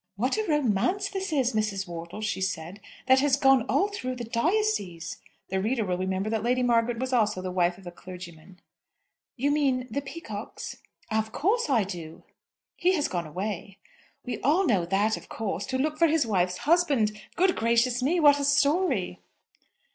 "What 0.15 0.35
a 0.35 0.47
romance 0.49 1.11
this 1.11 1.31
is, 1.31 1.53
Mrs. 1.53 1.87
Wortle," 1.87 2.21
she 2.21 2.41
said, 2.41 2.79
"that 3.05 3.19
has 3.19 3.35
gone 3.37 3.67
all 3.69 3.87
through 3.87 4.15
the 4.15 4.23
diocese!" 4.23 5.17
The 5.49 5.61
reader 5.61 5.85
will 5.85 5.99
remember 5.99 6.27
that 6.31 6.41
Lady 6.41 6.63
Margaret 6.63 6.97
was 6.97 7.13
also 7.13 7.39
the 7.39 7.51
wife 7.51 7.77
of 7.77 7.85
a 7.85 7.91
clergyman. 7.91 8.59
"You 9.35 9.51
mean 9.51 9.87
the 9.91 10.01
Peacockes?" 10.01 10.77
"Of 11.11 11.31
course 11.31 11.69
I 11.69 11.83
do." 11.83 12.23
"He 12.75 12.93
has 12.95 13.07
gone 13.07 13.27
away." 13.27 13.77
"We 14.25 14.39
all 14.41 14.65
know 14.65 14.85
that, 14.87 15.17
of 15.17 15.29
course; 15.29 15.67
to 15.67 15.77
look 15.77 15.99
for 15.99 16.07
his 16.07 16.25
wife's 16.25 16.57
husband. 16.65 17.11
Good 17.35 17.55
gracious 17.55 18.01
me! 18.01 18.19
What 18.19 18.39
a 18.39 18.43
story!" 18.43 19.19